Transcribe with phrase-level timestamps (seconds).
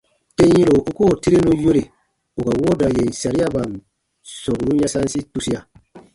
[0.37, 1.83] Tem yɛ̃ro u koo tirenu yore
[2.37, 3.71] ù ka wooda yèn sariaban
[4.39, 5.59] sɔmburun yasansi tusia.